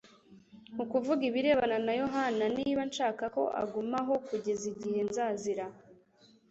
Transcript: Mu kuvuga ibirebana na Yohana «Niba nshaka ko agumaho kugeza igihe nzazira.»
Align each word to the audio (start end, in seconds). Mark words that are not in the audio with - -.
Mu 0.75 0.83
kuvuga 0.91 1.21
ibirebana 1.29 1.77
na 1.85 1.93
Yohana 2.01 2.45
«Niba 2.57 2.81
nshaka 2.89 3.23
ko 3.35 3.43
agumaho 3.61 4.13
kugeza 4.27 4.63
igihe 4.73 5.01
nzazira.» 5.07 5.65